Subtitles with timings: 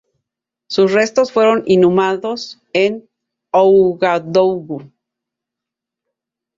[0.65, 3.07] Sus restos fueron inhumados en
[3.51, 4.91] Ouagadougou.